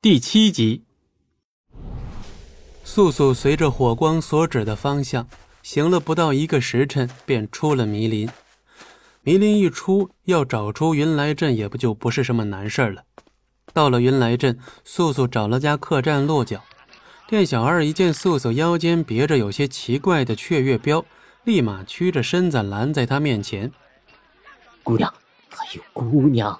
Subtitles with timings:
[0.00, 0.84] 第七集，
[2.84, 5.26] 素素随着火光所指的方向
[5.60, 8.30] 行了不到一个时辰，便出了迷林。
[9.22, 13.02] 迷林一出，要找出云来镇也不就不是什么难事了。
[13.72, 16.62] 到了云来镇，素素找了家客栈落脚。
[17.26, 21.04] 店小二一见素素腰间别着有些奇怪的雀跃标，
[21.42, 23.72] 立马屈着身子拦在她面前
[24.84, 25.12] ：“姑娘，
[25.48, 26.56] 还有姑娘，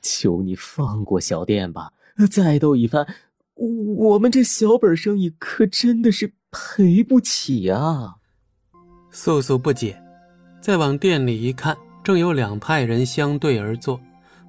[0.00, 1.90] 求你放过小店吧。”
[2.26, 3.06] 再斗一番，
[3.54, 8.16] 我们这小本生意可真的是赔不起啊！
[9.10, 10.00] 素素不解，
[10.60, 14.00] 再往店里一看，正有两派人相对而坐。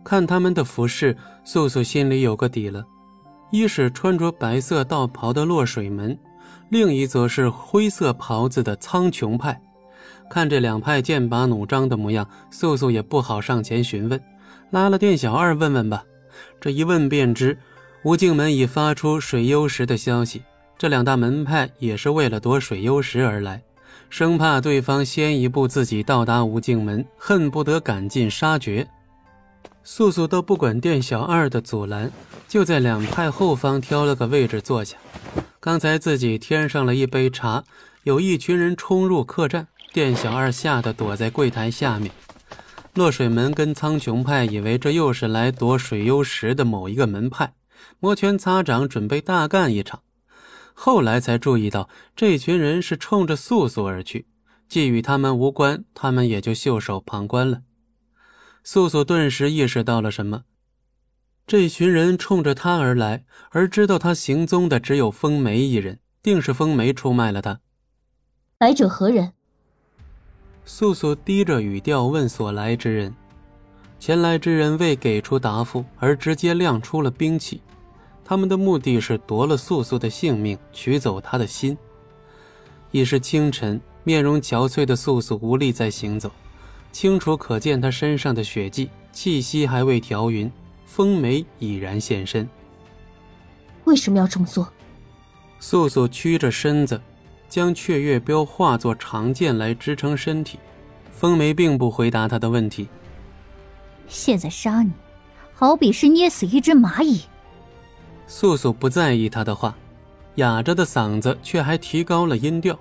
[0.04, 2.86] 看他们的服饰，素素心里有个底了：
[3.52, 6.18] 一是穿着白色道袍的落水门，
[6.70, 9.62] 另一则是灰色袍子的苍穹派。
[10.30, 14.20] 看这两派剑拔弩张的模样，素素也不好上前询问，
[14.72, 16.04] 拉了店小二问问吧。
[16.62, 17.58] 这一问便知，
[18.04, 20.42] 吴敬门已发出水幽石的消息。
[20.78, 23.62] 这两大门派也是为了夺水幽石而来，
[24.10, 28.88] 生怕对方先一步自己到达吴敬门，恨不得赶尽杀绝。
[29.84, 32.10] 素素都不管店小二的阻拦，
[32.48, 34.96] 就在两派后方挑了个位置坐下。
[35.60, 37.66] 刚才自己添上了一杯茶，
[38.04, 42.10] 有一群人冲入客栈，店小二吓得躲在柜台下面。
[42.94, 47.52] 落水门跟苍穹派以为这又是来夺水幽石的某一个门派，
[48.00, 50.02] 摩拳擦掌准备大干一场。
[50.74, 54.28] 后来才注意到，这群人是冲着素素而去，
[54.68, 57.62] 既与他们无关，他们也就袖手旁观了。
[58.64, 60.44] 素素顿时意识到了什么，
[61.48, 67.60] 这群人冲着他而来，而知道他行踪的只有风梅一人，定是风梅出卖了他。
[68.60, 69.34] 来者何人？
[70.64, 73.16] 素素低着语调问所来之人，
[74.00, 77.62] 前来之人未给出答复，而直接亮出了兵器。
[78.30, 81.76] 他们的目的是夺了素素的性命，取走她的心。
[82.92, 86.30] 已是清晨，面容憔悴的素素无力再行走，
[86.92, 90.52] 清楚可见她身上的血迹，气息还未调匀。
[90.86, 92.48] 风梅已然现身。
[93.86, 94.72] 为什么要这么做？
[95.60, 97.02] 素素屈着身子。
[97.48, 100.60] 将雀月标化作长剑来支撑身体，
[101.12, 102.88] 风梅并不回答他的问题。
[104.08, 104.92] 现在杀你，
[105.56, 107.24] 好比是捏死一只蚂蚁。
[108.30, 109.76] 素素不在意他的话，
[110.36, 112.78] 哑着的嗓子却还提高了音调。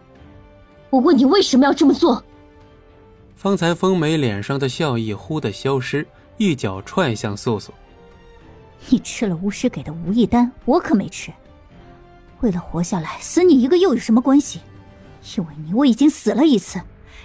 [0.91, 2.23] 我问你为什么要这么做？
[3.35, 6.07] 方才风梅脸上的笑意忽的消失，
[6.37, 7.73] 一脚踹向素素。
[8.91, 11.33] 你吃了巫师给的无意丹，我可没吃。
[12.41, 14.61] 为了活下来，死你一个又有什么关系？
[15.37, 16.81] 因为你，我已经死了一次。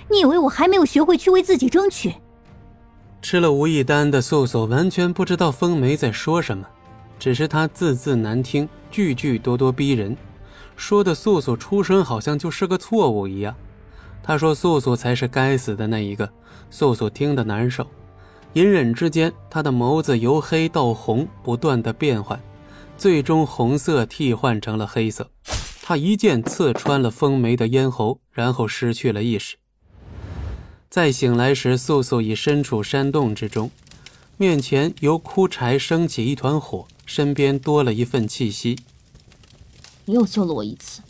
[0.09, 2.15] 你以为我还没有学会去为自己争取？
[3.21, 6.65] 吃了无意丹的素素完全不知道风梅在说什么，
[7.19, 10.15] 只是他字字难听，句句咄咄逼人，
[10.75, 13.55] 说的素素出生好像就是个错误一样。
[14.21, 16.29] 他说素素才是该死的那一个，
[16.69, 17.85] 素素听得难受。
[18.53, 22.39] 隐忍之间，他的眸子由黑到红，不断的变换。
[22.97, 25.29] 最终，红色替换成了黑色。
[25.81, 29.57] 他一剑刺穿了风梅的咽喉，然后失去了意识。
[30.89, 33.71] 再醒来时，素素已身处山洞之中，
[34.37, 38.79] 面前由枯柴升起一团火，身边多了一份气息。
[40.05, 41.01] 你又救了我一次。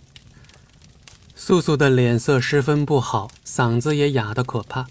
[1.35, 4.87] 素素的脸色十分不好，嗓子也哑得可怕。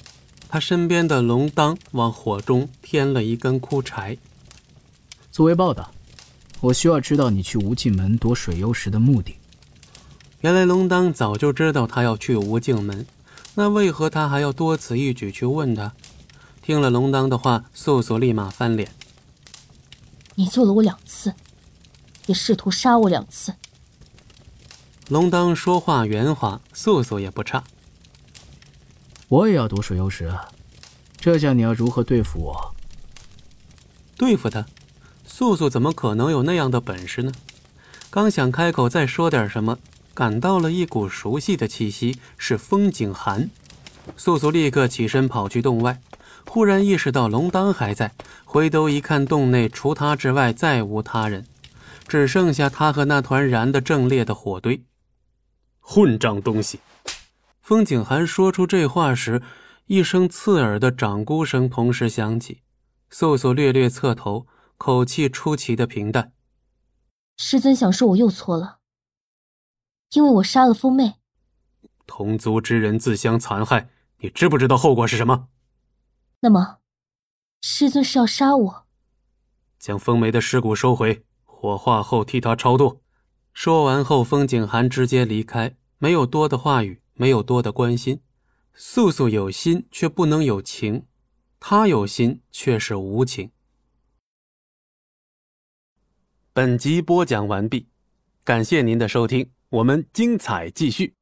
[0.49, 4.19] 她身边的龙当往火中添了一根枯柴，
[5.31, 5.91] 作为报答。
[6.61, 9.37] 我需要知道你去无尽门夺水幽石的目的。
[10.43, 13.07] 原来龙当早就知道他要去无尽门，
[13.55, 15.93] 那为何他还要多此一举去问他？
[16.61, 18.93] 听了龙当的话，素素立马翻脸。
[20.35, 21.35] 你救了我两次，
[22.27, 23.55] 也试图杀我两次。
[25.09, 27.65] 龙当说话圆滑，素素也不差。
[29.29, 30.49] 我也要夺水幽石啊！
[31.19, 32.75] 这下你要如何对付我？
[34.17, 34.67] 对付他？
[35.27, 37.33] 素素怎么可能有那样的本事呢？
[38.11, 39.79] 刚想开口再说点什么，
[40.15, 43.51] 感到了一股熟悉的气息，是风景寒。
[44.17, 46.01] 素素立刻起身跑去洞外，
[46.47, 51.47] 忽然意识到龙当还在，回头一看，洞内除他之外再无他人，
[52.07, 54.85] 只剩下他和那团燃得正烈的火堆。
[55.81, 56.81] 混账东西！
[57.61, 59.43] 风景寒说出这话时，
[59.87, 62.63] 一声刺耳的掌箍声同时响起，
[63.11, 64.47] 素素略略侧头。
[64.79, 66.33] 口气出奇的平淡。
[67.37, 68.79] 师尊想说，我又错了，
[70.11, 71.21] 因为我杀了风妹。
[72.05, 75.47] 同族之人自相残害，你知不知道后果是什么？
[76.45, 76.79] 那么，
[77.61, 78.87] 师尊是要杀我？
[79.79, 83.01] 将风梅的尸骨收回，火化后替他超度。
[83.53, 88.21] 说完后，风景寒直接离开，没有多的话语，没有多的关心。
[88.75, 91.03] 素素有心，却不能有情；
[91.61, 93.53] 他有心，却是无情。
[96.53, 97.87] 本集播讲完毕，
[98.43, 101.15] 感谢您的收听，我们精彩继续。